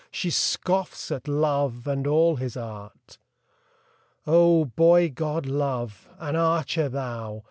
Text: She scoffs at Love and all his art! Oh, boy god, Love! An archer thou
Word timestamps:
She 0.09 0.31
scoffs 0.31 1.11
at 1.11 1.27
Love 1.27 1.85
and 1.85 2.07
all 2.07 2.37
his 2.37 2.57
art! 2.57 3.19
Oh, 4.25 4.65
boy 4.65 5.11
god, 5.11 5.45
Love! 5.45 6.09
An 6.17 6.35
archer 6.35 6.89
thou 6.89 7.39